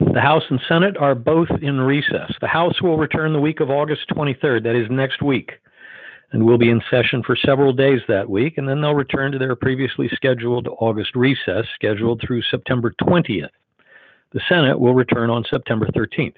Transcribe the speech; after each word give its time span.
The 0.00 0.20
House 0.20 0.42
and 0.50 0.60
Senate 0.66 0.96
are 0.96 1.14
both 1.14 1.48
in 1.62 1.80
recess. 1.80 2.32
The 2.40 2.48
House 2.48 2.82
will 2.82 2.98
return 2.98 3.32
the 3.32 3.40
week 3.40 3.60
of 3.60 3.70
August 3.70 4.08
23rd, 4.10 4.64
that 4.64 4.74
is 4.74 4.90
next 4.90 5.22
week, 5.22 5.52
and 6.32 6.44
will 6.44 6.58
be 6.58 6.70
in 6.70 6.82
session 6.90 7.22
for 7.22 7.36
several 7.36 7.72
days 7.72 8.00
that 8.08 8.28
week, 8.28 8.58
and 8.58 8.68
then 8.68 8.80
they'll 8.80 8.94
return 8.94 9.30
to 9.30 9.38
their 9.38 9.54
previously 9.54 10.08
scheduled 10.12 10.66
August 10.80 11.14
recess, 11.14 11.64
scheduled 11.76 12.20
through 12.20 12.42
September 12.50 12.92
20th. 13.00 13.50
The 14.32 14.40
Senate 14.48 14.80
will 14.80 14.94
return 14.94 15.30
on 15.30 15.44
September 15.48 15.86
13th. 15.94 16.34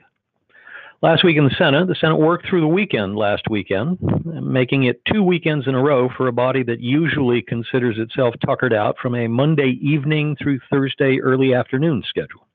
Last 1.00 1.24
week 1.24 1.38
in 1.38 1.44
the 1.44 1.54
Senate, 1.56 1.88
the 1.88 1.94
Senate 1.94 2.18
worked 2.18 2.46
through 2.46 2.60
the 2.60 2.68
weekend 2.68 3.16
last 3.16 3.44
weekend, 3.48 3.98
making 4.22 4.84
it 4.84 5.00
two 5.10 5.22
weekends 5.22 5.66
in 5.66 5.74
a 5.74 5.82
row 5.82 6.10
for 6.14 6.28
a 6.28 6.32
body 6.32 6.62
that 6.64 6.80
usually 6.80 7.40
considers 7.40 7.96
itself 7.96 8.34
tuckered 8.44 8.74
out 8.74 8.96
from 9.00 9.14
a 9.14 9.28
Monday 9.28 9.78
evening 9.80 10.36
through 10.36 10.60
Thursday 10.68 11.18
early 11.20 11.54
afternoon 11.54 12.02
schedule. 12.06 12.46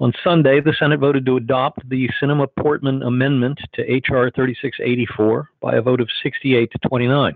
On 0.00 0.14
Sunday, 0.24 0.60
the 0.60 0.72
Senate 0.72 0.98
voted 0.98 1.26
to 1.26 1.36
adopt 1.36 1.86
the 1.86 2.08
Sinema 2.18 2.48
Portman 2.58 3.02
Amendment 3.02 3.60
to 3.74 3.82
H.R. 3.82 4.30
3684 4.30 5.50
by 5.60 5.74
a 5.74 5.82
vote 5.82 6.00
of 6.00 6.08
68 6.22 6.72
to 6.72 6.88
29. 6.88 7.34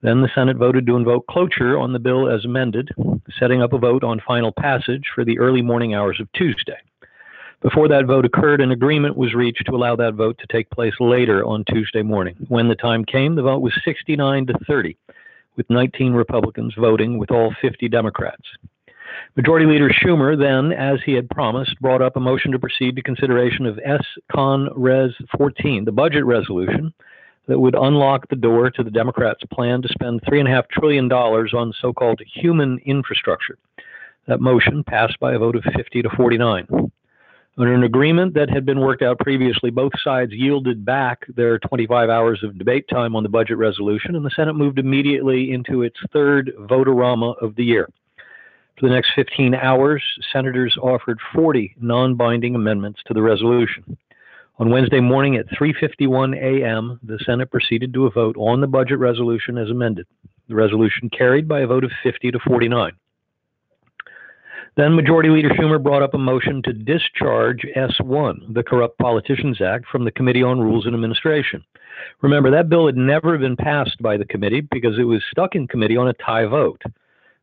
Then 0.00 0.22
the 0.22 0.30
Senate 0.32 0.56
voted 0.56 0.86
to 0.86 0.94
invoke 0.94 1.26
cloture 1.26 1.76
on 1.76 1.92
the 1.92 1.98
bill 1.98 2.30
as 2.30 2.44
amended, 2.44 2.90
setting 3.36 3.60
up 3.60 3.72
a 3.72 3.78
vote 3.78 4.04
on 4.04 4.22
final 4.24 4.52
passage 4.52 5.02
for 5.12 5.24
the 5.24 5.40
early 5.40 5.62
morning 5.62 5.92
hours 5.92 6.20
of 6.20 6.30
Tuesday. 6.32 6.78
Before 7.60 7.88
that 7.88 8.06
vote 8.06 8.24
occurred, 8.24 8.60
an 8.60 8.70
agreement 8.70 9.16
was 9.16 9.34
reached 9.34 9.66
to 9.66 9.74
allow 9.74 9.96
that 9.96 10.14
vote 10.14 10.38
to 10.38 10.46
take 10.46 10.70
place 10.70 10.94
later 11.00 11.44
on 11.44 11.64
Tuesday 11.64 12.02
morning. 12.02 12.36
When 12.46 12.68
the 12.68 12.76
time 12.76 13.04
came, 13.04 13.34
the 13.34 13.42
vote 13.42 13.62
was 13.62 13.74
69 13.84 14.46
to 14.46 14.54
30, 14.64 14.96
with 15.56 15.68
19 15.68 16.12
Republicans 16.12 16.72
voting 16.78 17.18
with 17.18 17.32
all 17.32 17.52
50 17.60 17.88
Democrats. 17.88 18.46
Majority 19.36 19.66
Leader 19.66 19.90
Schumer 19.90 20.38
then, 20.38 20.72
as 20.72 20.98
he 21.04 21.12
had 21.12 21.28
promised, 21.30 21.80
brought 21.80 22.02
up 22.02 22.16
a 22.16 22.20
motion 22.20 22.52
to 22.52 22.58
proceed 22.58 22.96
to 22.96 23.02
consideration 23.02 23.66
of 23.66 23.78
S. 23.84 24.04
Con 24.30 24.68
Res 24.74 25.12
14, 25.36 25.84
the 25.84 25.92
budget 25.92 26.24
resolution 26.24 26.92
that 27.46 27.58
would 27.58 27.74
unlock 27.74 28.28
the 28.28 28.36
door 28.36 28.70
to 28.70 28.82
the 28.82 28.90
Democrats' 28.90 29.42
plan 29.52 29.82
to 29.82 29.88
spend 29.88 30.22
$3.5 30.22 30.68
trillion 30.70 31.10
on 31.10 31.72
so 31.80 31.92
called 31.92 32.20
human 32.32 32.78
infrastructure. 32.84 33.58
That 34.26 34.40
motion 34.40 34.84
passed 34.84 35.18
by 35.18 35.34
a 35.34 35.38
vote 35.38 35.56
of 35.56 35.64
50 35.74 36.02
to 36.02 36.10
49. 36.10 36.68
Under 37.58 37.74
an 37.74 37.82
agreement 37.82 38.34
that 38.34 38.48
had 38.48 38.64
been 38.64 38.80
worked 38.80 39.02
out 39.02 39.18
previously, 39.18 39.70
both 39.70 39.92
sides 40.02 40.32
yielded 40.32 40.84
back 40.84 41.26
their 41.34 41.58
25 41.58 42.08
hours 42.08 42.42
of 42.42 42.56
debate 42.56 42.86
time 42.88 43.16
on 43.16 43.22
the 43.22 43.28
budget 43.28 43.58
resolution, 43.58 44.14
and 44.14 44.24
the 44.24 44.30
Senate 44.30 44.54
moved 44.54 44.78
immediately 44.78 45.52
into 45.52 45.82
its 45.82 45.98
third 46.12 46.52
vote-a-rama 46.60 47.32
of 47.42 47.56
the 47.56 47.64
year. 47.64 47.88
For 48.80 48.88
the 48.88 48.94
next 48.94 49.10
15 49.14 49.54
hours, 49.54 50.02
senators 50.32 50.74
offered 50.80 51.18
40 51.34 51.76
non-binding 51.82 52.54
amendments 52.54 53.00
to 53.06 53.12
the 53.12 53.20
resolution. 53.20 53.98
On 54.58 54.70
Wednesday 54.70 55.00
morning 55.00 55.36
at 55.36 55.50
3:51 55.50 56.34
a.m., 56.34 56.98
the 57.02 57.18
Senate 57.26 57.50
proceeded 57.50 57.92
to 57.92 58.06
a 58.06 58.10
vote 58.10 58.36
on 58.38 58.62
the 58.62 58.66
budget 58.66 58.98
resolution 58.98 59.58
as 59.58 59.68
amended. 59.68 60.06
The 60.48 60.54
resolution 60.54 61.10
carried 61.10 61.46
by 61.46 61.60
a 61.60 61.66
vote 61.66 61.84
of 61.84 61.92
50 62.02 62.30
to 62.30 62.38
49. 62.38 62.92
Then 64.76 64.96
Majority 64.96 65.28
Leader 65.28 65.50
Schumer 65.50 65.82
brought 65.82 66.02
up 66.02 66.14
a 66.14 66.18
motion 66.18 66.62
to 66.62 66.72
discharge 66.72 67.66
S1, 67.76 68.54
the 68.54 68.62
Corrupt 68.62 68.96
Politicians 68.98 69.60
Act, 69.60 69.84
from 69.92 70.04
the 70.06 70.10
Committee 70.10 70.42
on 70.42 70.58
Rules 70.58 70.86
and 70.86 70.94
Administration. 70.94 71.62
Remember, 72.22 72.50
that 72.50 72.70
bill 72.70 72.86
had 72.86 72.96
never 72.96 73.36
been 73.36 73.56
passed 73.56 74.00
by 74.00 74.16
the 74.16 74.24
committee 74.24 74.62
because 74.62 74.98
it 74.98 75.04
was 75.04 75.22
stuck 75.30 75.54
in 75.54 75.68
committee 75.68 75.98
on 75.98 76.08
a 76.08 76.14
tie 76.14 76.46
vote. 76.46 76.80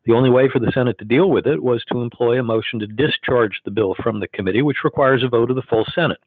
The 0.07 0.13
only 0.13 0.31
way 0.31 0.49
for 0.49 0.59
the 0.59 0.71
Senate 0.71 0.97
to 0.97 1.05
deal 1.05 1.29
with 1.29 1.45
it 1.45 1.61
was 1.61 1.83
to 1.91 2.01
employ 2.01 2.39
a 2.39 2.43
motion 2.43 2.79
to 2.79 2.87
discharge 2.87 3.61
the 3.63 3.71
bill 3.71 3.95
from 4.01 4.19
the 4.19 4.27
committee, 4.29 4.63
which 4.63 4.83
requires 4.83 5.23
a 5.23 5.27
vote 5.27 5.51
of 5.51 5.55
the 5.55 5.61
full 5.61 5.85
Senate. 5.93 6.19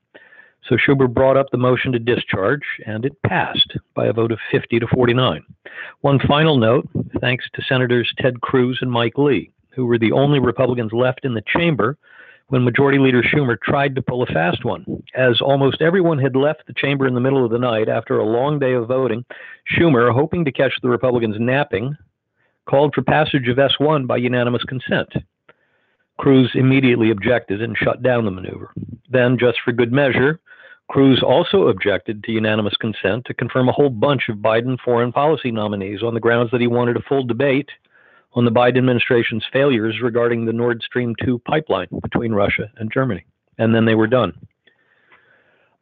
So 0.69 0.77
Schumer 0.77 1.12
brought 1.12 1.37
up 1.37 1.47
the 1.50 1.59
motion 1.59 1.91
to 1.92 1.98
discharge, 1.98 2.62
and 2.87 3.05
it 3.05 3.20
passed 3.22 3.72
by 3.95 4.06
a 4.06 4.12
vote 4.12 4.31
of 4.31 4.39
50 4.53 4.78
to 4.78 4.87
49. 4.87 5.42
One 6.03 6.21
final 6.28 6.56
note 6.56 6.88
thanks 7.21 7.47
to 7.54 7.62
Senators 7.62 8.12
Ted 8.19 8.41
Cruz 8.43 8.78
and 8.81 8.93
Mike 8.93 9.19
Lee 9.19 9.50
who 9.75 9.87
were 9.87 9.99
the 9.99 10.12
only 10.12 10.38
Republicans 10.38 10.93
left 10.93 11.25
in 11.25 11.34
the 11.34 11.43
chamber 11.47 11.97
when 12.49 12.65
Majority 12.65 12.99
Leader 12.99 13.22
Schumer 13.22 13.56
tried 13.60 13.94
to 13.94 14.03
pull 14.03 14.22
a 14.22 14.27
fast 14.27 14.65
one. 14.65 14.84
As 15.15 15.41
almost 15.41 15.81
everyone 15.81 16.19
had 16.19 16.34
left 16.34 16.66
the 16.66 16.75
chamber 16.75 17.06
in 17.06 17.15
the 17.15 17.21
middle 17.21 17.44
of 17.44 17.50
the 17.53 17.59
night 17.59 17.88
after 17.88 18.19
a 18.19 18.27
long 18.27 18.59
day 18.59 18.72
of 18.72 18.88
voting, 18.88 19.25
Schumer, 19.72 20.12
hoping 20.12 20.44
to 20.44 20.53
catch 20.53 20.72
the 20.83 20.88
Republicans 20.88 21.37
napping, 21.38 21.97
called 22.69 22.94
for 22.94 23.03
passage 23.03 23.48
of 23.48 23.56
S1 23.56 24.06
by 24.06 24.16
unanimous 24.16 24.65
consent. 24.65 25.09
Cruz 26.19 26.50
immediately 26.54 27.10
objected 27.10 27.62
and 27.62 27.76
shut 27.76 28.03
down 28.03 28.25
the 28.25 28.31
maneuver. 28.31 28.72
Then, 29.09 29.38
just 29.38 29.59
for 29.65 29.72
good 29.72 29.93
measure, 29.93 30.41
Cruz 30.91 31.22
also 31.22 31.69
objected 31.69 32.22
to 32.25 32.32
unanimous 32.32 32.76
consent 32.76 33.25
to 33.26 33.34
confirm 33.34 33.69
a 33.69 33.72
whole 33.72 33.91
bunch 33.91 34.28
of 34.28 34.38
Biden 34.38 34.78
foreign 34.84 35.12
policy 35.12 35.50
nominees 35.50 36.03
on 36.03 36.15
the 36.15 36.21
grounds 36.21 36.50
that 36.50 36.60
he 36.60 36.66
wanted 36.66 36.97
a 36.97 37.03
full 37.09 37.25
debate 37.25 37.71
on 38.34 38.44
the 38.44 38.50
Biden 38.50 38.78
administration's 38.78 39.44
failures 39.53 40.00
regarding 40.03 40.44
the 40.44 40.53
Nord 40.53 40.82
Stream 40.82 41.15
2 41.25 41.38
pipeline 41.41 41.88
between 42.03 42.32
Russia 42.32 42.71
and 42.77 42.92
Germany. 42.92 43.25
And 43.59 43.75
then 43.75 43.84
they 43.84 43.94
were 43.94 44.06
done. 44.06 44.34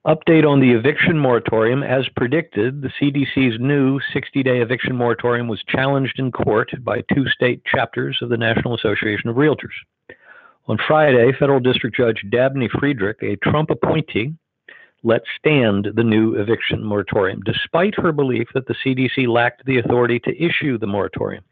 Update 0.07 0.47
on 0.47 0.61
the 0.61 0.71
eviction 0.71 1.19
moratorium. 1.19 1.83
As 1.83 2.09
predicted, 2.15 2.83
the 2.83 2.93
CDC's 3.01 3.59
new 3.59 3.99
60 4.13 4.43
day 4.45 4.61
eviction 4.61 4.95
moratorium 4.95 5.49
was 5.49 5.63
challenged 5.69 6.21
in 6.21 6.31
court 6.31 6.71
by 6.85 7.03
two 7.13 7.27
state 7.27 7.65
chapters 7.65 8.17
of 8.23 8.29
the 8.29 8.37
National 8.37 8.77
Association 8.77 9.29
of 9.29 9.35
Realtors. 9.35 9.75
On 10.69 10.79
Friday, 10.87 11.33
Federal 11.37 11.59
District 11.59 11.97
Judge 11.97 12.25
Dabney 12.31 12.69
Friedrich, 12.79 13.19
a 13.23 13.37
Trump 13.37 13.71
appointee, 13.71 14.35
let 15.03 15.23
stand 15.37 15.89
the 15.95 16.05
new 16.05 16.37
eviction 16.37 16.85
moratorium, 16.85 17.41
despite 17.45 17.95
her 17.97 18.13
belief 18.13 18.47
that 18.55 18.67
the 18.67 18.77
CDC 18.85 19.27
lacked 19.27 19.65
the 19.65 19.79
authority 19.79 20.21
to 20.21 20.43
issue 20.43 20.79
the 20.79 20.87
moratorium. 20.87 21.43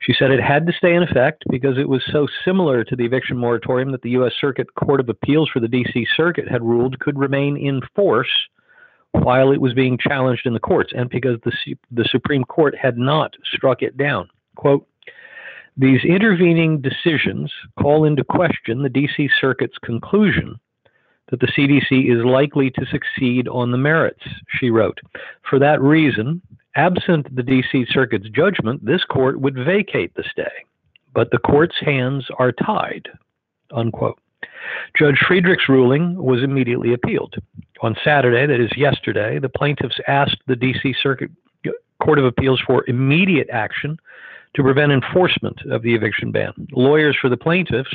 She 0.00 0.14
said 0.16 0.30
it 0.30 0.40
had 0.40 0.66
to 0.66 0.72
stay 0.72 0.94
in 0.94 1.02
effect 1.02 1.44
because 1.50 1.76
it 1.76 1.88
was 1.88 2.02
so 2.12 2.26
similar 2.44 2.84
to 2.84 2.96
the 2.96 3.04
eviction 3.04 3.36
moratorium 3.36 3.90
that 3.92 4.02
the 4.02 4.10
U.S. 4.10 4.32
Circuit 4.40 4.74
Court 4.74 5.00
of 5.00 5.08
Appeals 5.08 5.50
for 5.52 5.60
the 5.60 5.68
D.C. 5.68 6.06
Circuit 6.16 6.48
had 6.48 6.62
ruled 6.62 6.98
could 7.00 7.18
remain 7.18 7.56
in 7.56 7.80
force 7.94 8.30
while 9.12 9.50
it 9.50 9.60
was 9.60 9.74
being 9.74 9.98
challenged 9.98 10.46
in 10.46 10.52
the 10.52 10.60
courts, 10.60 10.92
and 10.94 11.10
because 11.10 11.38
the, 11.44 11.52
the 11.90 12.04
Supreme 12.04 12.44
Court 12.44 12.76
had 12.76 12.96
not 12.96 13.34
struck 13.52 13.82
it 13.82 13.96
down. 13.96 14.28
Quote, 14.54 14.86
these 15.76 16.04
intervening 16.04 16.80
decisions 16.80 17.52
call 17.80 18.04
into 18.04 18.24
question 18.24 18.82
the 18.82 18.88
D.C. 18.88 19.30
Circuit's 19.40 19.78
conclusion 19.78 20.58
that 21.30 21.40
the 21.40 21.46
CDC 21.46 22.10
is 22.12 22.24
likely 22.24 22.70
to 22.70 22.86
succeed 22.86 23.48
on 23.48 23.70
the 23.70 23.78
merits, 23.78 24.22
she 24.58 24.70
wrote. 24.70 24.98
For 25.48 25.58
that 25.58 25.80
reason, 25.80 26.42
Absent 26.76 27.34
the 27.34 27.42
D.C. 27.42 27.86
Circuit's 27.90 28.28
judgment, 28.30 28.84
this 28.84 29.04
court 29.04 29.40
would 29.40 29.54
vacate 29.54 30.14
the 30.14 30.24
stay, 30.30 30.64
but 31.14 31.30
the 31.30 31.38
court's 31.38 31.76
hands 31.80 32.26
are 32.38 32.52
tied. 32.52 33.08
Unquote. 33.72 34.18
Judge 34.96 35.18
Friedrich's 35.26 35.68
ruling 35.68 36.16
was 36.16 36.42
immediately 36.42 36.92
appealed. 36.92 37.34
On 37.82 37.96
Saturday, 38.04 38.46
that 38.46 38.62
is 38.62 38.76
yesterday, 38.76 39.38
the 39.38 39.48
plaintiffs 39.48 39.98
asked 40.06 40.38
the 40.46 40.56
D.C. 40.56 40.94
Circuit 41.02 41.30
Court 42.02 42.18
of 42.18 42.24
Appeals 42.24 42.60
for 42.66 42.84
immediate 42.88 43.48
action 43.50 43.98
to 44.54 44.62
prevent 44.62 44.92
enforcement 44.92 45.60
of 45.70 45.82
the 45.82 45.94
eviction 45.94 46.32
ban. 46.32 46.52
Lawyers 46.72 47.16
for 47.20 47.28
the 47.28 47.36
plaintiffs 47.36 47.94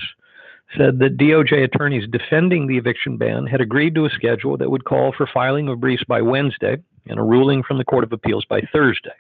said 0.78 1.00
that 1.00 1.18
DOJ 1.18 1.64
attorneys 1.64 2.08
defending 2.10 2.68
the 2.68 2.78
eviction 2.78 3.18
ban 3.18 3.46
had 3.46 3.62
agreed 3.62 3.96
to 3.96 4.06
a 4.06 4.10
schedule 4.10 4.58
that 4.58 4.72
would 4.72 4.86
call 4.86 5.14
for 5.16 5.28
filing 5.34 5.68
of 5.68 5.80
briefs 5.80 6.04
by 6.08 6.22
Wednesday 6.22 6.78
and 7.08 7.20
a 7.20 7.24
ruling 7.24 7.64
from 7.64 7.78
the 7.78 7.86
Court 7.86 8.04
of 8.04 8.14
Appeals 8.14 8.46
by 8.46 8.62
Thursday. 8.72 9.12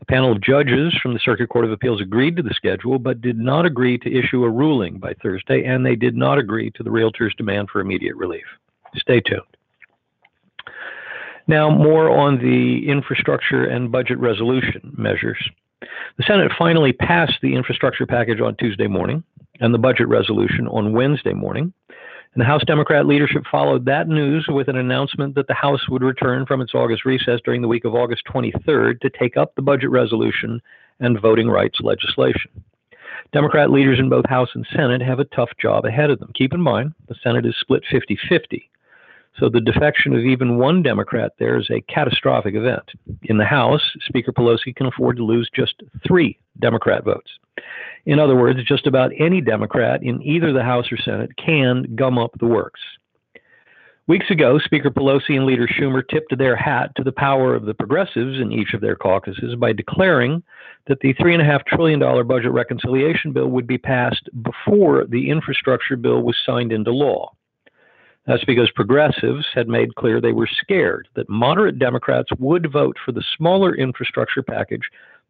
A 0.00 0.04
panel 0.04 0.30
of 0.30 0.40
judges 0.40 0.94
from 1.02 1.12
the 1.12 1.20
Circuit 1.20 1.48
Court 1.48 1.64
of 1.64 1.72
Appeals 1.72 2.00
agreed 2.00 2.36
to 2.36 2.42
the 2.42 2.54
schedule, 2.54 2.98
but 2.98 3.20
did 3.20 3.38
not 3.38 3.66
agree 3.66 3.98
to 3.98 4.16
issue 4.16 4.44
a 4.44 4.50
ruling 4.50 4.98
by 4.98 5.14
Thursday, 5.14 5.64
and 5.64 5.84
they 5.84 5.96
did 5.96 6.16
not 6.16 6.38
agree 6.38 6.70
to 6.72 6.82
the 6.82 6.90
realtors' 6.90 7.36
demand 7.36 7.68
for 7.70 7.80
immediate 7.80 8.16
relief. 8.16 8.44
Stay 8.96 9.20
tuned. 9.20 9.42
Now, 11.48 11.70
more 11.70 12.10
on 12.10 12.38
the 12.38 12.88
infrastructure 12.88 13.64
and 13.64 13.90
budget 13.90 14.18
resolution 14.18 14.94
measures. 14.96 15.38
The 15.80 16.24
Senate 16.26 16.52
finally 16.58 16.92
passed 16.92 17.38
the 17.42 17.54
infrastructure 17.54 18.06
package 18.06 18.40
on 18.40 18.54
Tuesday 18.56 18.86
morning 18.86 19.24
and 19.60 19.72
the 19.72 19.78
budget 19.78 20.08
resolution 20.08 20.68
on 20.68 20.92
Wednesday 20.92 21.32
morning. 21.32 21.72
And 22.34 22.42
the 22.42 22.46
House 22.46 22.62
Democrat 22.66 23.06
leadership 23.06 23.44
followed 23.50 23.84
that 23.86 24.08
news 24.08 24.46
with 24.48 24.68
an 24.68 24.76
announcement 24.76 25.34
that 25.34 25.48
the 25.48 25.54
House 25.54 25.88
would 25.88 26.02
return 26.02 26.46
from 26.46 26.60
its 26.60 26.74
August 26.74 27.04
recess 27.04 27.40
during 27.44 27.62
the 27.62 27.68
week 27.68 27.84
of 27.84 27.94
August 27.94 28.22
23rd 28.32 29.00
to 29.00 29.10
take 29.10 29.36
up 29.36 29.54
the 29.54 29.62
budget 29.62 29.90
resolution 29.90 30.60
and 31.00 31.20
voting 31.20 31.48
rights 31.48 31.78
legislation. 31.80 32.50
Democrat 33.32 33.70
leaders 33.70 33.98
in 33.98 34.08
both 34.08 34.26
House 34.28 34.50
and 34.54 34.66
Senate 34.74 35.02
have 35.02 35.18
a 35.18 35.24
tough 35.24 35.50
job 35.60 35.84
ahead 35.84 36.10
of 36.10 36.18
them. 36.18 36.32
Keep 36.34 36.54
in 36.54 36.60
mind, 36.60 36.94
the 37.08 37.14
Senate 37.22 37.44
is 37.44 37.54
split 37.60 37.82
50 37.90 38.18
50. 38.28 38.70
So 39.38 39.48
the 39.48 39.60
defection 39.60 40.14
of 40.14 40.24
even 40.24 40.58
one 40.58 40.82
Democrat 40.82 41.32
there 41.38 41.58
is 41.58 41.70
a 41.70 41.80
catastrophic 41.82 42.54
event. 42.54 42.90
In 43.22 43.38
the 43.38 43.44
House, 43.44 43.82
Speaker 44.00 44.32
Pelosi 44.32 44.74
can 44.74 44.86
afford 44.86 45.16
to 45.16 45.24
lose 45.24 45.48
just 45.54 45.74
three 46.06 46.38
Democrat 46.60 47.04
votes. 47.04 47.30
In 48.04 48.18
other 48.18 48.34
words, 48.34 48.58
just 48.64 48.86
about 48.86 49.12
any 49.18 49.40
Democrat 49.40 50.02
in 50.02 50.22
either 50.22 50.52
the 50.52 50.64
House 50.64 50.90
or 50.90 50.96
Senate 50.96 51.36
can 51.36 51.94
gum 51.94 52.18
up 52.18 52.32
the 52.38 52.46
works. 52.46 52.80
Weeks 54.08 54.30
ago, 54.30 54.58
Speaker 54.58 54.90
Pelosi 54.90 55.36
and 55.36 55.44
Leader 55.44 55.68
Schumer 55.68 56.02
tipped 56.08 56.36
their 56.38 56.56
hat 56.56 56.92
to 56.96 57.04
the 57.04 57.12
power 57.12 57.54
of 57.54 57.66
the 57.66 57.74
progressives 57.74 58.40
in 58.40 58.50
each 58.50 58.72
of 58.72 58.80
their 58.80 58.96
caucuses 58.96 59.54
by 59.56 59.72
declaring 59.74 60.42
that 60.86 60.98
the 61.00 61.12
$3.5 61.14 61.66
trillion 61.66 62.26
budget 62.26 62.50
reconciliation 62.50 63.32
bill 63.32 63.48
would 63.48 63.66
be 63.66 63.76
passed 63.76 64.30
before 64.42 65.04
the 65.04 65.28
infrastructure 65.28 65.96
bill 65.96 66.22
was 66.22 66.36
signed 66.46 66.72
into 66.72 66.90
law. 66.90 67.30
That's 68.28 68.44
because 68.44 68.70
progressives 68.70 69.46
had 69.54 69.68
made 69.68 69.94
clear 69.94 70.20
they 70.20 70.32
were 70.32 70.46
scared 70.46 71.08
that 71.14 71.30
moderate 71.30 71.78
Democrats 71.78 72.28
would 72.38 72.70
vote 72.70 72.98
for 73.02 73.10
the 73.10 73.24
smaller 73.38 73.74
infrastructure 73.74 74.42
package, 74.42 74.82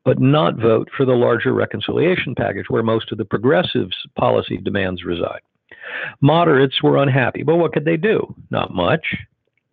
but 0.04 0.18
not 0.18 0.56
vote 0.56 0.88
for 0.96 1.06
the 1.06 1.14
larger 1.14 1.52
reconciliation 1.52 2.34
package, 2.34 2.66
where 2.68 2.82
most 2.82 3.12
of 3.12 3.18
the 3.18 3.24
progressives' 3.24 3.96
policy 4.16 4.56
demands 4.56 5.04
reside. 5.04 5.42
Moderates 6.20 6.82
were 6.82 7.00
unhappy, 7.00 7.44
but 7.44 7.56
what 7.56 7.72
could 7.72 7.84
they 7.84 7.96
do? 7.96 8.34
Not 8.50 8.74
much. 8.74 9.14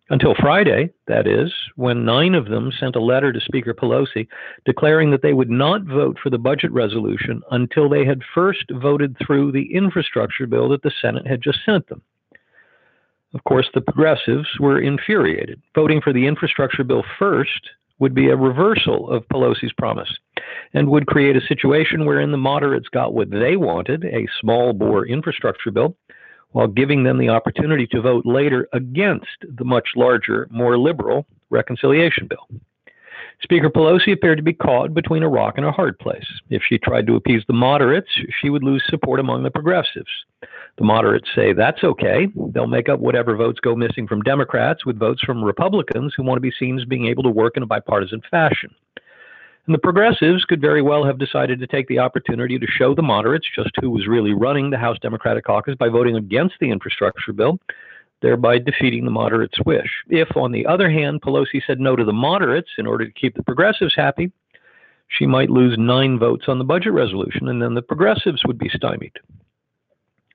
Until 0.08 0.36
Friday, 0.36 0.90
that 1.08 1.26
is, 1.26 1.52
when 1.74 2.04
nine 2.04 2.36
of 2.36 2.46
them 2.46 2.70
sent 2.78 2.94
a 2.94 3.00
letter 3.00 3.32
to 3.32 3.40
Speaker 3.40 3.74
Pelosi 3.74 4.28
declaring 4.64 5.10
that 5.10 5.22
they 5.22 5.32
would 5.32 5.50
not 5.50 5.82
vote 5.82 6.16
for 6.22 6.30
the 6.30 6.38
budget 6.38 6.70
resolution 6.70 7.42
until 7.50 7.88
they 7.88 8.04
had 8.04 8.22
first 8.32 8.70
voted 8.70 9.16
through 9.18 9.50
the 9.50 9.74
infrastructure 9.74 10.46
bill 10.46 10.68
that 10.68 10.82
the 10.82 10.92
Senate 11.02 11.26
had 11.26 11.42
just 11.42 11.58
sent 11.66 11.88
them. 11.88 12.02
Of 13.34 13.44
course, 13.44 13.68
the 13.74 13.80
progressives 13.80 14.48
were 14.60 14.80
infuriated. 14.80 15.60
Voting 15.74 16.00
for 16.00 16.12
the 16.12 16.26
infrastructure 16.26 16.84
bill 16.84 17.04
first 17.18 17.70
would 17.98 18.14
be 18.14 18.28
a 18.28 18.36
reversal 18.36 19.10
of 19.10 19.26
Pelosi's 19.28 19.72
promise 19.72 20.12
and 20.74 20.88
would 20.90 21.06
create 21.06 21.36
a 21.36 21.46
situation 21.46 22.04
wherein 22.04 22.30
the 22.30 22.36
moderates 22.36 22.88
got 22.88 23.14
what 23.14 23.30
they 23.30 23.56
wanted 23.56 24.04
a 24.04 24.28
small 24.40 24.72
bore 24.72 25.06
infrastructure 25.06 25.70
bill 25.70 25.96
while 26.50 26.68
giving 26.68 27.02
them 27.02 27.18
the 27.18 27.28
opportunity 27.28 27.86
to 27.86 28.00
vote 28.00 28.24
later 28.24 28.68
against 28.72 29.26
the 29.56 29.64
much 29.64 29.88
larger, 29.96 30.46
more 30.50 30.78
liberal 30.78 31.26
reconciliation 31.50 32.26
bill. 32.26 32.48
Speaker 33.42 33.68
Pelosi 33.68 34.12
appeared 34.12 34.38
to 34.38 34.42
be 34.42 34.54
caught 34.54 34.94
between 34.94 35.22
a 35.22 35.28
rock 35.28 35.54
and 35.56 35.66
a 35.66 35.72
hard 35.72 35.98
place. 35.98 36.26
If 36.48 36.62
she 36.66 36.78
tried 36.78 37.06
to 37.06 37.16
appease 37.16 37.42
the 37.46 37.52
moderates, 37.52 38.08
she 38.40 38.48
would 38.48 38.62
lose 38.62 38.82
support 38.88 39.20
among 39.20 39.42
the 39.42 39.50
progressives. 39.50 40.10
The 40.78 40.84
moderates 40.84 41.28
say 41.34 41.52
that's 41.52 41.84
okay. 41.84 42.28
They'll 42.52 42.66
make 42.66 42.88
up 42.88 42.98
whatever 42.98 43.36
votes 43.36 43.60
go 43.60 43.76
missing 43.76 44.06
from 44.06 44.22
Democrats 44.22 44.86
with 44.86 44.98
votes 44.98 45.20
from 45.22 45.44
Republicans 45.44 46.14
who 46.16 46.22
want 46.22 46.38
to 46.38 46.40
be 46.40 46.52
seen 46.58 46.78
as 46.78 46.86
being 46.86 47.06
able 47.06 47.22
to 47.24 47.30
work 47.30 47.56
in 47.56 47.62
a 47.62 47.66
bipartisan 47.66 48.22
fashion. 48.30 48.74
And 49.66 49.74
the 49.74 49.80
progressives 49.80 50.44
could 50.44 50.60
very 50.60 50.80
well 50.80 51.04
have 51.04 51.18
decided 51.18 51.58
to 51.58 51.66
take 51.66 51.88
the 51.88 51.98
opportunity 51.98 52.58
to 52.58 52.66
show 52.66 52.94
the 52.94 53.02
moderates 53.02 53.46
just 53.54 53.70
who 53.80 53.90
was 53.90 54.06
really 54.06 54.32
running 54.32 54.70
the 54.70 54.78
House 54.78 54.96
Democratic 55.02 55.44
caucus 55.44 55.74
by 55.74 55.88
voting 55.88 56.16
against 56.16 56.54
the 56.60 56.70
infrastructure 56.70 57.32
bill 57.32 57.58
thereby 58.22 58.58
defeating 58.58 59.04
the 59.04 59.10
moderates' 59.10 59.58
wish. 59.64 59.90
If, 60.08 60.36
on 60.36 60.52
the 60.52 60.66
other 60.66 60.90
hand, 60.90 61.22
Pelosi 61.22 61.62
said 61.66 61.80
no 61.80 61.96
to 61.96 62.04
the 62.04 62.12
moderates 62.12 62.70
in 62.78 62.86
order 62.86 63.04
to 63.04 63.12
keep 63.12 63.36
the 63.36 63.42
progressives 63.42 63.94
happy, 63.94 64.32
she 65.08 65.26
might 65.26 65.50
lose 65.50 65.76
nine 65.78 66.18
votes 66.18 66.46
on 66.48 66.58
the 66.58 66.64
budget 66.64 66.92
resolution, 66.92 67.48
and 67.48 67.62
then 67.62 67.74
the 67.74 67.82
progressives 67.82 68.42
would 68.44 68.58
be 68.58 68.70
stymied. 68.70 69.12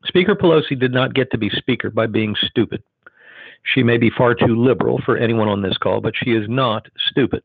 Speaker 0.06 0.36
Pelosi 0.36 0.80
did 0.80 0.94
not 0.94 1.14
get 1.14 1.30
to 1.32 1.38
be 1.38 1.50
Speaker 1.50 1.90
by 1.90 2.08
being 2.08 2.36
stupid. 2.48 2.82
She 3.64 3.84
may 3.84 3.98
be 3.98 4.10
far 4.10 4.34
too 4.34 4.56
liberal 4.56 5.00
for 5.06 5.18
anyone 5.18 5.48
on 5.48 5.62
this 5.62 5.78
call, 5.78 6.02
but 6.02 6.16
she 6.16 6.32
is 6.32 6.48
not 6.50 6.88
stupid. 7.10 7.44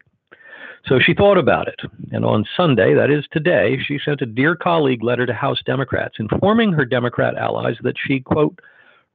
So 0.86 1.00
she 1.00 1.14
thought 1.14 1.36
about 1.36 1.66
it, 1.66 1.80
and 2.12 2.24
on 2.24 2.44
Sunday, 2.56 2.94
that 2.94 3.10
is 3.10 3.26
today, 3.32 3.76
she 3.84 3.98
sent 3.98 4.22
a 4.22 4.26
Dear 4.26 4.54
Colleague 4.54 5.02
letter 5.02 5.26
to 5.26 5.34
House 5.34 5.60
Democrats 5.66 6.16
informing 6.20 6.72
her 6.72 6.84
Democrat 6.84 7.36
allies 7.36 7.76
that 7.82 7.96
she, 7.98 8.20
quote, 8.20 8.60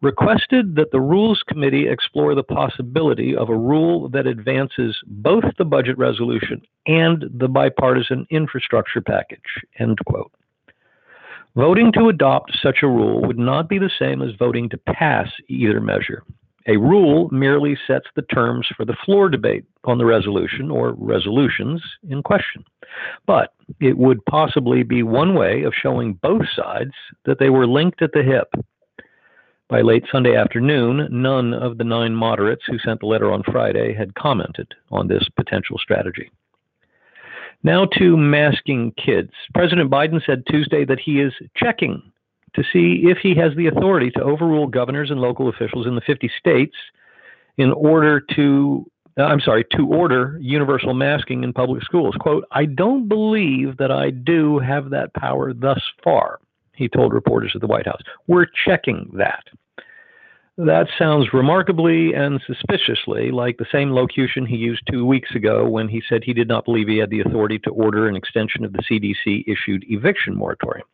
requested 0.01 0.75
that 0.75 0.91
the 0.91 0.99
Rules 0.99 1.43
Committee 1.47 1.87
explore 1.87 2.33
the 2.33 2.43
possibility 2.43 3.35
of 3.35 3.49
a 3.49 3.57
rule 3.57 4.09
that 4.09 4.27
advances 4.27 4.97
both 5.05 5.43
the 5.57 5.65
budget 5.65 5.97
resolution 5.97 6.61
and 6.87 7.25
the 7.33 7.47
bipartisan 7.47 8.25
infrastructure 8.31 9.01
package. 9.01 9.39
End 9.79 9.97
quote. 10.05 10.31
Voting 11.55 11.91
to 11.91 12.07
adopt 12.07 12.57
such 12.61 12.77
a 12.81 12.87
rule 12.87 13.21
would 13.21 13.37
not 13.37 13.67
be 13.67 13.77
the 13.77 13.91
same 13.99 14.21
as 14.21 14.33
voting 14.39 14.69
to 14.69 14.77
pass 14.77 15.29
either 15.49 15.81
measure. 15.81 16.23
A 16.67 16.77
rule 16.77 17.27
merely 17.31 17.77
sets 17.87 18.05
the 18.15 18.21
terms 18.21 18.67
for 18.77 18.85
the 18.85 18.95
floor 19.03 19.29
debate 19.29 19.65
on 19.83 19.97
the 19.97 20.05
resolution 20.05 20.69
or 20.69 20.93
resolutions 20.97 21.81
in 22.07 22.21
question. 22.21 22.63
But 23.25 23.53
it 23.79 23.97
would 23.97 24.23
possibly 24.25 24.83
be 24.83 25.03
one 25.03 25.33
way 25.33 25.63
of 25.63 25.73
showing 25.73 26.13
both 26.21 26.43
sides 26.55 26.93
that 27.25 27.39
they 27.39 27.49
were 27.49 27.67
linked 27.67 28.01
at 28.01 28.11
the 28.13 28.23
hip 28.23 28.53
by 29.71 29.79
late 29.79 30.03
Sunday 30.11 30.35
afternoon, 30.35 31.07
none 31.09 31.53
of 31.53 31.77
the 31.77 31.85
nine 31.85 32.13
moderates 32.13 32.63
who 32.67 32.77
sent 32.77 32.99
the 32.99 33.05
letter 33.05 33.31
on 33.31 33.41
Friday 33.41 33.93
had 33.93 34.13
commented 34.15 34.67
on 34.91 35.07
this 35.07 35.23
potential 35.37 35.77
strategy. 35.77 36.29
Now 37.63 37.85
to 37.97 38.17
masking 38.17 38.91
kids. 39.03 39.31
President 39.53 39.89
Biden 39.89 40.21
said 40.25 40.43
Tuesday 40.45 40.83
that 40.83 40.99
he 40.99 41.21
is 41.21 41.31
checking 41.55 42.03
to 42.53 42.63
see 42.73 43.03
if 43.05 43.19
he 43.19 43.33
has 43.35 43.55
the 43.55 43.67
authority 43.67 44.11
to 44.11 44.21
overrule 44.21 44.67
governors 44.67 45.09
and 45.09 45.21
local 45.21 45.47
officials 45.47 45.87
in 45.87 45.95
the 45.95 46.01
50 46.01 46.29
states 46.37 46.75
in 47.57 47.71
order 47.71 48.19
to 48.35 48.85
uh, 49.17 49.23
I'm 49.23 49.41
sorry, 49.41 49.65
to 49.75 49.87
order 49.87 50.37
universal 50.41 50.93
masking 50.93 51.43
in 51.43 51.51
public 51.51 51.83
schools. 51.83 52.15
Quote, 52.19 52.45
I 52.51 52.63
don't 52.63 53.09
believe 53.09 53.75
that 53.77 53.91
I 53.91 54.09
do 54.09 54.59
have 54.59 54.89
that 54.91 55.13
power 55.13 55.53
thus 55.53 55.81
far, 56.01 56.39
he 56.75 56.87
told 56.87 57.13
reporters 57.13 57.51
at 57.55 57.61
the 57.61 57.67
White 57.67 57.85
House. 57.85 58.01
We're 58.27 58.47
checking 58.65 59.09
that. 59.17 59.43
That 60.57 60.87
sounds 60.97 61.33
remarkably 61.33 62.13
and 62.13 62.41
suspiciously 62.45 63.31
like 63.31 63.57
the 63.57 63.65
same 63.71 63.93
locution 63.93 64.45
he 64.45 64.57
used 64.57 64.83
two 64.91 65.05
weeks 65.05 65.33
ago 65.33 65.67
when 65.67 65.87
he 65.87 66.03
said 66.07 66.23
he 66.23 66.33
did 66.33 66.47
not 66.47 66.65
believe 66.65 66.87
he 66.87 66.97
had 66.97 67.09
the 67.09 67.21
authority 67.21 67.57
to 67.59 67.71
order 67.71 68.07
an 68.07 68.15
extension 68.15 68.65
of 68.65 68.73
the 68.73 68.83
CDC 68.83 69.45
issued 69.47 69.85
eviction 69.89 70.35
moratorium, 70.35 70.85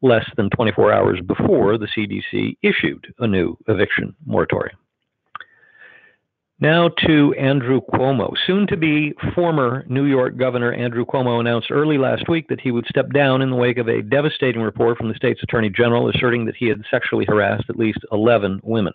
less 0.00 0.24
than 0.36 0.48
24 0.50 0.92
hours 0.92 1.20
before 1.26 1.76
the 1.76 1.88
CDC 1.88 2.56
issued 2.62 3.12
a 3.18 3.26
new 3.26 3.56
eviction 3.66 4.14
moratorium. 4.26 4.78
Now 6.64 6.88
to 7.06 7.34
Andrew 7.34 7.82
Cuomo. 7.92 8.32
Soon 8.46 8.66
to 8.68 8.76
be 8.78 9.12
former 9.34 9.84
New 9.86 10.06
York 10.06 10.38
Governor 10.38 10.72
Andrew 10.72 11.04
Cuomo 11.04 11.38
announced 11.38 11.70
early 11.70 11.98
last 11.98 12.26
week 12.26 12.48
that 12.48 12.58
he 12.58 12.70
would 12.70 12.86
step 12.86 13.12
down 13.12 13.42
in 13.42 13.50
the 13.50 13.56
wake 13.56 13.76
of 13.76 13.86
a 13.86 14.00
devastating 14.00 14.62
report 14.62 14.96
from 14.96 15.08
the 15.08 15.14
state's 15.14 15.42
attorney 15.42 15.68
general 15.68 16.08
asserting 16.08 16.46
that 16.46 16.56
he 16.56 16.66
had 16.66 16.82
sexually 16.90 17.26
harassed 17.28 17.64
at 17.68 17.76
least 17.76 17.98
11 18.12 18.62
women. 18.64 18.94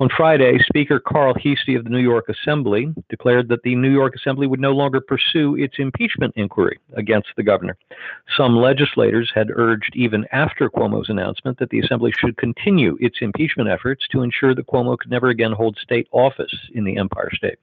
On 0.00 0.08
Friday, 0.16 0.60
Speaker 0.60 1.00
Carl 1.00 1.34
Heastie 1.34 1.74
of 1.74 1.82
the 1.82 1.90
New 1.90 1.98
York 1.98 2.28
Assembly 2.28 2.94
declared 3.08 3.48
that 3.48 3.64
the 3.64 3.74
New 3.74 3.90
York 3.90 4.14
Assembly 4.14 4.46
would 4.46 4.60
no 4.60 4.70
longer 4.70 5.00
pursue 5.00 5.56
its 5.56 5.74
impeachment 5.78 6.32
inquiry 6.36 6.78
against 6.96 7.30
the 7.36 7.42
governor. 7.42 7.76
Some 8.36 8.54
legislators 8.54 9.32
had 9.34 9.50
urged, 9.52 9.90
even 9.96 10.24
after 10.30 10.70
Cuomo's 10.70 11.08
announcement, 11.08 11.58
that 11.58 11.70
the 11.70 11.80
Assembly 11.80 12.12
should 12.16 12.36
continue 12.36 12.96
its 13.00 13.16
impeachment 13.20 13.68
efforts 13.68 14.06
to 14.12 14.22
ensure 14.22 14.54
that 14.54 14.68
Cuomo 14.68 14.96
could 14.96 15.10
never 15.10 15.30
again 15.30 15.50
hold 15.50 15.76
state 15.82 16.06
office 16.12 16.54
in 16.74 16.84
the 16.84 16.96
Empire 16.96 17.30
State. 17.34 17.58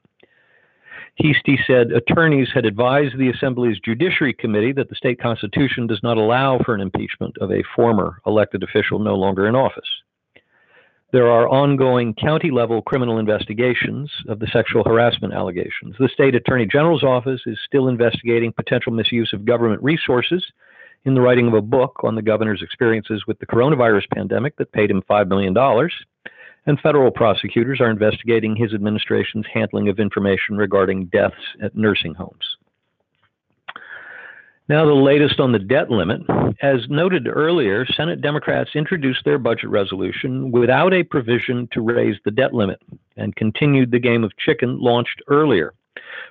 Heastie 1.18 1.63
said 1.65 1.94
attorneys 1.94 2.50
had 2.54 2.65
advised 2.65 3.18
the 3.18 3.30
Assembly's 3.30 3.80
Judiciary 3.80 4.34
Committee 4.34 4.74
that 4.74 4.89
the 4.89 4.96
state 4.96 5.22
constitution 5.22 5.88
does 5.88 6.04
not 6.04 6.18
allow 6.18 6.60
for 6.60 6.75
an 6.75 6.82
impeachment 6.82 7.38
of 7.39 7.50
a 7.50 7.63
former 7.74 8.20
elected 8.25 8.62
official 8.62 9.00
no 9.00 9.15
longer 9.15 9.48
in 9.48 9.56
office. 9.56 9.88
There 11.12 11.29
are 11.29 11.47
ongoing 11.47 12.13
county 12.15 12.51
level 12.51 12.81
criminal 12.81 13.19
investigations 13.19 14.12
of 14.27 14.39
the 14.39 14.47
sexual 14.47 14.83
harassment 14.83 15.33
allegations. 15.33 15.95
The 16.00 16.09
state 16.09 16.35
attorney 16.35 16.65
general's 16.65 17.03
office 17.03 17.41
is 17.45 17.57
still 17.65 17.88
investigating 17.88 18.51
potential 18.51 18.91
misuse 18.91 19.31
of 19.31 19.45
government 19.45 19.83
resources 19.83 20.43
in 21.05 21.13
the 21.13 21.21
writing 21.21 21.47
of 21.47 21.53
a 21.53 21.62
book 21.62 22.01
on 22.03 22.15
the 22.15 22.21
governor's 22.21 22.63
experiences 22.63 23.24
with 23.27 23.39
the 23.39 23.45
coronavirus 23.45 24.09
pandemic 24.13 24.57
that 24.57 24.71
paid 24.71 24.89
him 24.89 25.03
$5 25.09 25.27
million. 25.27 25.55
And 26.65 26.79
federal 26.79 27.12
prosecutors 27.12 27.79
are 27.79 27.91
investigating 27.91 28.55
his 28.55 28.74
administration's 28.74 29.45
handling 29.53 29.88
of 29.88 30.00
information 30.00 30.57
regarding 30.57 31.05
deaths 31.05 31.35
at 31.62 31.75
nursing 31.75 32.15
homes. 32.15 32.45
Now, 34.67 34.84
the 34.84 34.93
latest 34.93 35.39
on 35.39 35.51
the 35.51 35.60
debt 35.60 35.91
limit. 35.91 36.22
As 36.60 36.89
noted 36.89 37.27
earlier, 37.27 37.86
Senate 37.86 38.22
Democrats 38.22 38.72
introduced 38.74 39.24
their 39.24 39.38
budget 39.38 39.69
resolution 39.69 40.51
without 40.51 40.91
a 40.91 41.03
provision 41.03 41.67
to 41.72 41.81
raise 41.81 42.15
the 42.25 42.31
debt 42.31 42.51
limit 42.51 42.81
and 43.15 43.36
continued 43.36 43.91
the 43.91 44.00
game 44.00 44.24
of 44.24 44.36
chicken 44.38 44.79
launched 44.79 45.22
earlier. 45.27 45.75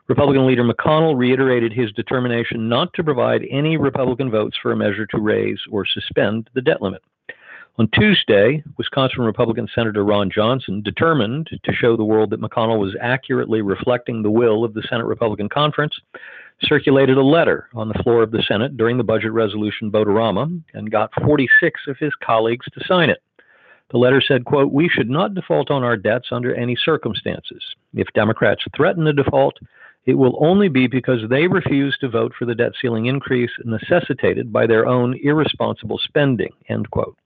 Republican 0.09 0.49
leader 0.49 0.65
McConnell 0.65 1.17
reiterated 1.17 1.73
his 1.73 1.93
determination 1.93 2.69
not 2.69 2.93
to 2.95 3.05
provide 3.05 3.47
any 3.51 3.77
Republican 3.77 4.33
votes 4.33 4.57
for 4.61 4.73
a 4.73 4.77
measure 4.77 5.07
to 5.07 5.21
raise 5.21 5.61
or 5.71 5.87
suspend 5.87 6.51
the 6.55 6.61
debt 6.61 6.83
limit. 6.83 7.03
On 7.79 7.89
Tuesday, 7.89 8.63
Wisconsin 8.79 9.23
Republican 9.23 9.69
Senator 9.75 10.05
Ron 10.05 10.31
Johnson, 10.31 10.81
determined 10.81 11.51
to 11.65 11.73
show 11.73 11.97
the 11.97 12.05
world 12.05 12.31
that 12.31 12.41
McConnell 12.41 12.79
was 12.79 12.97
accurately 13.01 13.63
reflecting 13.63 14.23
the 14.23 14.31
will 14.31 14.65
of 14.65 14.75
the 14.75 14.83
Senate 14.89 15.07
Republican 15.07 15.49
Conference, 15.49 15.95
circulated 16.63 17.17
a 17.17 17.23
letter 17.23 17.69
on 17.75 17.89
the 17.89 18.03
floor 18.03 18.23
of 18.23 18.31
the 18.31 18.43
Senate 18.47 18.77
during 18.77 18.97
the 18.97 19.05
budget 19.05 19.33
resolution 19.33 19.91
vote-a-rama 19.91 20.49
and 20.73 20.91
got 20.91 21.11
46 21.23 21.81
of 21.89 21.99
his 21.99 22.13
colleagues 22.23 22.67
to 22.73 22.85
sign 22.87 23.11
it. 23.11 23.23
The 23.91 23.99
letter 23.99 24.23
said, 24.27 24.45
quote, 24.45 24.73
We 24.73 24.89
should 24.89 25.11
not 25.11 25.35
default 25.35 25.71
on 25.71 25.85
our 25.85 25.97
debts 25.97 26.29
under 26.33 26.55
any 26.55 26.77
circumstances. 26.77 27.63
If 27.95 28.09
Democrats 28.15 28.65
threaten 28.77 29.07
a 29.07 29.13
default, 29.13 29.59
it 30.07 30.15
will 30.15 30.37
only 30.45 30.69
be 30.69 30.87
because 30.87 31.21
they 31.29 31.47
refuse 31.47 31.97
to 31.99 32.09
vote 32.09 32.33
for 32.39 32.45
the 32.45 32.55
debt 32.55 32.73
ceiling 32.81 33.07
increase 33.07 33.51
necessitated 33.65 34.53
by 34.53 34.67
their 34.67 34.87
own 34.87 35.19
irresponsible 35.23 35.99
spending, 36.03 36.53
end 36.69 36.91
quote. 36.91 37.17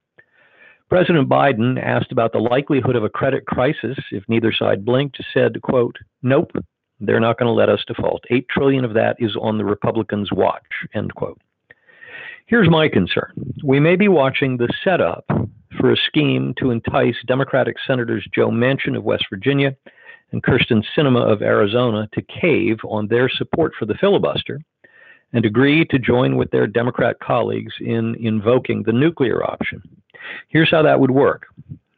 President 0.88 1.28
Biden, 1.28 1.82
asked 1.82 2.12
about 2.12 2.32
the 2.32 2.38
likelihood 2.38 2.96
of 2.96 3.04
a 3.04 3.10
credit 3.10 3.46
crisis 3.46 3.98
if 4.10 4.24
neither 4.28 4.52
side 4.52 4.84
blinked, 4.84 5.22
said, 5.34 5.60
quote, 5.60 5.96
Nope, 6.22 6.52
they're 7.00 7.20
not 7.20 7.38
going 7.38 7.46
to 7.46 7.52
let 7.52 7.68
us 7.68 7.84
default. 7.86 8.24
Eight 8.30 8.48
trillion 8.48 8.84
of 8.84 8.94
that 8.94 9.16
is 9.18 9.36
on 9.40 9.58
the 9.58 9.64
Republicans' 9.64 10.32
watch, 10.32 10.62
end 10.94 11.14
quote. 11.14 11.40
Here's 12.46 12.70
my 12.70 12.88
concern. 12.88 13.32
We 13.62 13.78
may 13.78 13.96
be 13.96 14.08
watching 14.08 14.56
the 14.56 14.68
setup 14.82 15.26
for 15.78 15.92
a 15.92 15.96
scheme 15.96 16.54
to 16.58 16.70
entice 16.70 17.16
Democratic 17.26 17.76
Senators 17.86 18.26
Joe 18.34 18.48
Manchin 18.50 18.96
of 18.96 19.04
West 19.04 19.26
Virginia 19.30 19.76
and 20.32 20.42
Kyrsten 20.42 20.82
Sinema 20.96 21.30
of 21.30 21.42
Arizona 21.42 22.08
to 22.14 22.22
cave 22.22 22.78
on 22.84 23.08
their 23.08 23.28
support 23.28 23.72
for 23.78 23.86
the 23.86 23.94
filibuster 23.94 24.60
and 25.32 25.44
agree 25.44 25.84
to 25.86 25.98
join 25.98 26.36
with 26.36 26.50
their 26.50 26.66
Democrat 26.66 27.16
colleagues 27.20 27.74
in 27.80 28.14
invoking 28.14 28.82
the 28.82 28.92
nuclear 28.92 29.44
option. 29.44 29.82
Here's 30.48 30.70
how 30.70 30.82
that 30.82 31.00
would 31.00 31.10
work. 31.10 31.46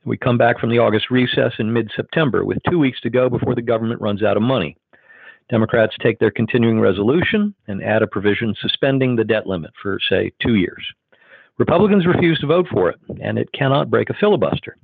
We 0.05 0.17
come 0.17 0.39
back 0.39 0.59
from 0.59 0.71
the 0.71 0.79
August 0.79 1.11
recess 1.11 1.53
in 1.59 1.73
mid 1.73 1.91
September 1.95 2.45
with 2.45 2.59
two 2.69 2.79
weeks 2.79 3.01
to 3.03 3.11
go 3.11 3.29
before 3.29 3.55
the 3.55 3.63
government 3.63 4.01
runs 4.01 4.23
out 4.23 4.37
of 4.37 4.43
money. 4.43 4.77
Democrats 5.51 5.97
take 6.01 6.19
their 6.19 6.31
continuing 6.31 6.81
resolution 6.81 7.55
and 7.67 7.83
add 7.83 8.03
a 8.03 8.07
provision 8.07 8.55
suspending 8.61 9.17
the 9.17 9.25
debt 9.25 9.47
limit 9.47 9.73
for, 9.83 9.99
say, 10.09 10.33
two 10.41 10.55
years. 10.55 10.87
Republicans 11.59 12.07
refuse 12.07 12.39
to 12.39 12.47
vote 12.47 12.67
for 12.73 12.89
it, 12.89 12.97
and 13.21 13.39
it 13.39 13.53
cannot 13.53 13.91
break 13.91 14.09
a 14.09 14.15
filibuster. 14.15 14.77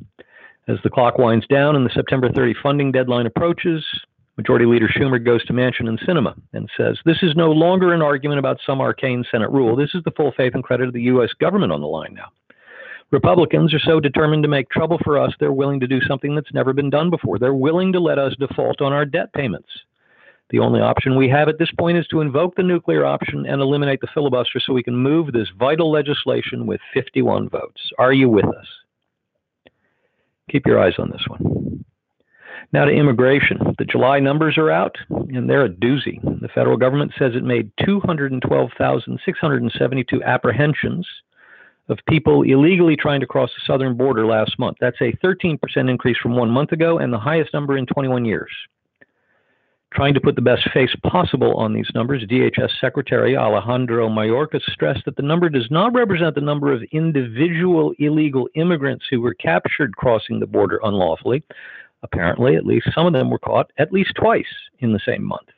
As 0.69 0.79
the 0.83 0.91
clock 0.91 1.17
winds 1.19 1.47
down 1.47 1.77
and 1.77 1.87
the 1.87 1.95
September 1.95 2.29
30 2.31 2.55
funding 2.63 2.93
deadline 2.93 3.27
approaches, 3.27 3.85
Majority 4.37 4.67
Leader 4.67 4.89
Schumer 4.89 5.25
goes 5.25 5.45
to 5.47 5.53
Manchin 5.53 5.89
and 5.89 5.99
Sinema 6.01 6.35
and 6.53 6.69
says, 6.77 6.99
This 7.07 7.23
is 7.23 7.35
no 7.37 7.53
longer 7.53 7.95
an 7.95 8.03
argument 8.03 8.41
about 8.41 8.59
some 8.67 8.81
arcane 8.81 9.25
Senate 9.31 9.51
rule. 9.51 9.77
This 9.77 9.95
is 9.95 10.03
the 10.05 10.11
full 10.11 10.33
faith 10.37 10.55
and 10.55 10.65
credit 10.65 10.89
of 10.89 10.93
the 10.93 11.03
U.S. 11.03 11.31
government 11.41 11.73
on 11.73 11.81
the 11.81 11.87
line 11.87 12.13
now. 12.13 12.29
Republicans 13.13 13.73
are 13.73 13.79
so 13.79 14.01
determined 14.01 14.43
to 14.43 14.49
make 14.49 14.69
trouble 14.69 14.99
for 15.05 15.19
us, 15.19 15.33
they're 15.39 15.53
willing 15.53 15.79
to 15.79 15.87
do 15.87 16.01
something 16.03 16.35
that's 16.35 16.53
never 16.53 16.73
been 16.73 16.91
done 16.91 17.09
before. 17.09 17.39
They're 17.39 17.55
willing 17.55 17.93
to 17.93 18.01
let 18.01 18.19
us 18.19 18.35
default 18.39 18.81
on 18.81 18.93
our 18.93 19.05
debt 19.05 19.33
payments. 19.33 19.69
The 20.51 20.61
only 20.61 20.81
option 20.81 21.17
we 21.17 21.29
have 21.29 21.49
at 21.49 21.59
this 21.59 21.73
point 21.77 21.99
is 21.99 22.07
to 22.09 22.21
invoke 22.21 22.55
the 22.55 22.63
nuclear 22.63 23.05
option 23.05 23.47
and 23.47 23.61
eliminate 23.61 24.01
the 24.01 24.07
filibuster 24.15 24.61
so 24.61 24.73
we 24.73 24.83
can 24.83 24.97
move 24.97 25.33
this 25.33 25.49
vital 25.59 25.91
legislation 25.91 26.67
with 26.67 26.81
51 26.95 27.49
votes. 27.49 27.81
Are 27.99 28.13
you 28.13 28.29
with 28.29 28.45
us? 28.45 28.67
Keep 30.51 30.67
your 30.67 30.81
eyes 30.81 30.95
on 30.99 31.11
this 31.11 31.25
one. 31.27 31.85
Now 32.73 32.85
to 32.85 32.93
immigration. 32.93 33.59
The 33.79 33.85
July 33.85 34.21
numbers 34.21 34.57
are 34.59 34.71
out, 34.71 34.95
and 35.09 35.51
they're 35.51 35.65
a 35.65 35.69
doozy. 35.69 36.21
The 36.41 36.49
federal 36.55 36.77
government 36.77 37.13
says 37.19 37.33
it 37.35 37.43
made 37.43 37.73
212,672 37.85 40.23
apprehensions 40.23 41.09
of 41.89 41.99
people 42.09 42.43
illegally 42.43 42.97
trying 42.97 43.21
to 43.21 43.27
cross 43.27 43.51
the 43.51 43.63
southern 43.67 43.97
border 43.97 44.27
last 44.27 44.59
month. 44.59 44.77
That's 44.81 45.01
a 45.01 45.13
13% 45.25 45.59
increase 45.89 46.19
from 46.19 46.37
one 46.37 46.51
month 46.51 46.73
ago 46.73 46.99
and 46.99 47.13
the 47.13 47.19
highest 47.19 47.55
number 47.55 47.79
in 47.79 47.87
21 47.87 48.25
years. 48.25 48.51
Trying 49.97 50.13
to 50.13 50.21
put 50.21 50.37
the 50.37 50.43
best 50.43 50.69
face 50.75 50.95
possible 51.05 51.55
on 51.55 51.73
these 51.73 51.89
numbers, 51.95 52.23
DHS 52.25 52.69
Secretary 52.83 53.35
Alejandro 53.35 54.11
Mayorkas 54.11 54.61
stressed 54.71 55.07
that 55.07 55.17
the 55.17 55.23
number 55.23 55.49
does 55.49 55.69
not 55.71 55.95
represent 55.95 56.35
the 56.35 56.43
number 56.43 56.71
of 56.71 56.83
individual 56.93 57.95
illegal 57.99 58.47
immigrants 58.57 59.07
who 59.09 59.23
were 59.23 59.33
captured 59.33 59.97
crossing 59.97 60.39
the 60.39 60.47
border 60.47 60.79
unlawfully. 60.85 61.43
Apparently, 62.03 62.57
at 62.57 62.67
least 62.67 62.91
some 62.95 63.07
of 63.07 63.15
them 63.15 63.31
were 63.31 63.39
caught 63.39 63.71
at 63.79 63.91
least 63.91 64.13
twice 64.17 64.45
in 64.81 64.93
the 64.93 65.01
same 65.07 65.25
month. 65.25 65.49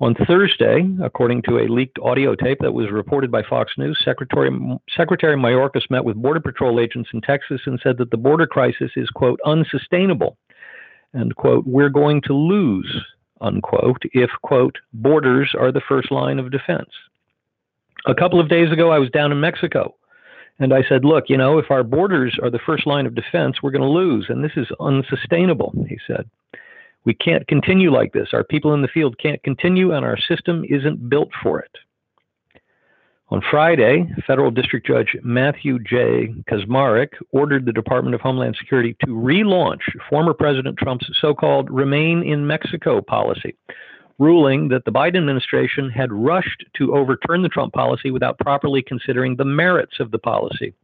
On 0.00 0.14
Thursday, 0.26 0.88
according 1.02 1.42
to 1.42 1.58
a 1.58 1.68
leaked 1.68 1.98
audio 1.98 2.34
tape 2.34 2.60
that 2.60 2.72
was 2.72 2.90
reported 2.90 3.30
by 3.30 3.42
Fox 3.42 3.70
News, 3.76 4.00
Secretary, 4.02 4.50
Secretary 4.96 5.36
Mayorkas 5.36 5.90
met 5.90 6.06
with 6.06 6.16
Border 6.16 6.40
Patrol 6.40 6.80
agents 6.80 7.10
in 7.12 7.20
Texas 7.20 7.60
and 7.66 7.78
said 7.82 7.98
that 7.98 8.10
the 8.10 8.16
border 8.16 8.46
crisis 8.46 8.92
is, 8.96 9.10
quote, 9.10 9.38
unsustainable 9.44 10.38
and, 11.12 11.34
quote, 11.36 11.66
we're 11.66 11.88
going 11.88 12.20
to 12.22 12.34
lose, 12.34 12.94
unquote, 13.40 14.02
if, 14.12 14.30
quote, 14.42 14.78
borders 14.92 15.54
are 15.58 15.72
the 15.72 15.82
first 15.88 16.10
line 16.10 16.38
of 16.38 16.50
defense. 16.50 16.90
A 18.06 18.14
couple 18.14 18.40
of 18.40 18.48
days 18.48 18.72
ago, 18.72 18.90
I 18.90 18.98
was 18.98 19.10
down 19.10 19.32
in 19.32 19.40
Mexico 19.40 19.94
and 20.58 20.74
I 20.74 20.82
said, 20.88 21.04
look, 21.04 21.24
you 21.28 21.36
know, 21.36 21.58
if 21.58 21.70
our 21.70 21.82
borders 21.82 22.38
are 22.42 22.50
the 22.50 22.60
first 22.64 22.86
line 22.86 23.06
of 23.06 23.14
defense, 23.14 23.62
we're 23.62 23.70
going 23.70 23.82
to 23.82 23.88
lose. 23.88 24.26
And 24.28 24.44
this 24.44 24.56
is 24.56 24.68
unsustainable, 24.78 25.74
he 25.88 25.98
said. 26.06 26.28
We 27.04 27.14
can't 27.14 27.48
continue 27.48 27.90
like 27.90 28.12
this. 28.12 28.28
Our 28.32 28.44
people 28.44 28.74
in 28.74 28.82
the 28.82 28.88
field 28.88 29.18
can't 29.18 29.42
continue, 29.42 29.92
and 29.92 30.04
our 30.04 30.18
system 30.18 30.64
isn't 30.68 31.08
built 31.08 31.30
for 31.42 31.60
it. 31.60 31.70
On 33.32 33.40
Friday, 33.48 34.12
federal 34.26 34.50
district 34.50 34.88
judge 34.88 35.16
Matthew 35.22 35.78
J. 35.78 36.34
Kacsmaryk 36.50 37.10
ordered 37.30 37.64
the 37.64 37.72
Department 37.72 38.16
of 38.16 38.20
Homeland 38.20 38.56
Security 38.58 38.96
to 39.04 39.06
relaunch 39.06 39.82
former 40.08 40.34
President 40.34 40.76
Trump's 40.76 41.08
so 41.20 41.32
called 41.32 41.70
Remain 41.70 42.24
in 42.24 42.44
Mexico 42.44 43.00
policy, 43.00 43.54
ruling 44.18 44.66
that 44.70 44.84
the 44.84 44.90
Biden 44.90 45.18
administration 45.18 45.90
had 45.90 46.12
rushed 46.12 46.64
to 46.74 46.96
overturn 46.96 47.42
the 47.42 47.48
Trump 47.48 47.72
policy 47.72 48.10
without 48.10 48.36
properly 48.40 48.82
considering 48.82 49.36
the 49.36 49.44
merits 49.44 50.00
of 50.00 50.10
the 50.10 50.18
policy. 50.18 50.74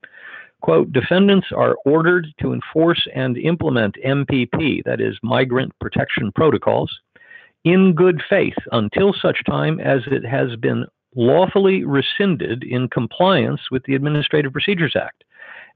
Quote, 0.60 0.92
defendants 0.92 1.48
are 1.50 1.74
ordered 1.84 2.28
to 2.40 2.52
enforce 2.52 3.08
and 3.12 3.36
implement 3.36 3.96
MPP, 4.06 4.84
that 4.84 5.00
is, 5.00 5.18
migrant 5.20 5.76
protection 5.80 6.30
protocols, 6.30 6.96
in 7.64 7.92
good 7.92 8.22
faith 8.30 8.54
until 8.70 9.12
such 9.12 9.44
time 9.44 9.80
as 9.80 10.02
it 10.06 10.24
has 10.24 10.54
been 10.54 10.86
lawfully 11.16 11.84
rescinded 11.84 12.62
in 12.62 12.88
compliance 12.88 13.62
with 13.70 13.82
the 13.84 13.94
Administrative 13.94 14.52
Procedures 14.52 14.94
Act, 14.94 15.24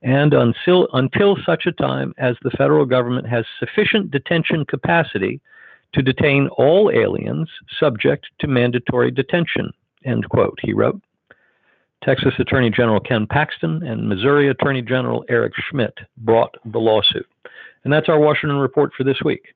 and 0.02 0.32
until, 0.32 0.88
until 0.92 1.36
such 1.44 1.66
a 1.66 1.72
time 1.72 2.14
as 2.18 2.36
the 2.42 2.50
federal 2.50 2.86
government 2.86 3.26
has 3.26 3.44
sufficient 3.58 4.10
detention 4.10 4.64
capacity 4.64 5.40
to 5.92 6.02
detain 6.02 6.48
all 6.56 6.90
aliens 6.94 7.48
subject 7.78 8.26
to 8.38 8.46
mandatory 8.46 9.10
detention, 9.10 9.72
end 10.04 10.28
quote, 10.28 10.58
he 10.62 10.72
wrote. 10.72 11.00
Texas 12.02 12.32
Attorney 12.38 12.70
General 12.70 13.00
Ken 13.00 13.26
Paxton 13.26 13.82
and 13.82 14.08
Missouri 14.08 14.48
Attorney 14.48 14.80
General 14.80 15.24
Eric 15.28 15.52
Schmitt 15.68 15.94
brought 16.18 16.54
the 16.64 16.78
lawsuit. 16.78 17.26
And 17.84 17.92
that's 17.92 18.08
our 18.08 18.18
Washington 18.18 18.58
report 18.58 18.92
for 18.96 19.04
this 19.04 19.18
week. 19.24 19.54